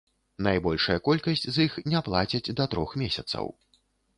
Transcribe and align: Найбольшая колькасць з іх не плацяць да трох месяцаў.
Найбольшая 0.45 0.95
колькасць 1.09 1.45
з 1.49 1.57
іх 1.69 1.77
не 1.93 1.99
плацяць 2.07 2.53
да 2.61 2.69
трох 2.75 2.99
месяцаў. 3.05 3.45